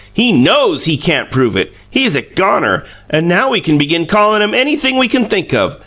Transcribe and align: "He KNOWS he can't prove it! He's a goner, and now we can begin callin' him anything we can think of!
"He 0.15 0.31
KNOWS 0.31 0.85
he 0.85 0.97
can't 0.97 1.29
prove 1.29 1.55
it! 1.55 1.73
He's 1.91 2.15
a 2.15 2.23
goner, 2.23 2.85
and 3.07 3.27
now 3.27 3.49
we 3.49 3.61
can 3.61 3.77
begin 3.77 4.07
callin' 4.07 4.41
him 4.41 4.55
anything 4.55 4.97
we 4.97 5.07
can 5.07 5.25
think 5.25 5.53
of! 5.53 5.77